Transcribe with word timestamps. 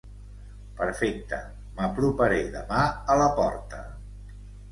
Perfecte, 0.79 1.39
m'aproparé 1.75 2.41
demà 2.57 2.81
a 2.87 3.19
la 3.23 3.27
porta. 3.43 3.83